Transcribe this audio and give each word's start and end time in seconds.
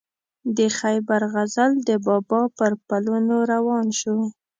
د 0.57 0.59
خیبر 0.79 1.21
غزل 1.33 1.71
د 1.87 1.89
بابا 2.05 2.41
پر 2.57 2.71
پلونو 2.87 3.35
روان 3.53 3.87
شو. 3.99 4.17